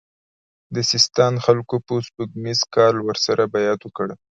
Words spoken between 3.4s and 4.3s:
بیعت وکړ.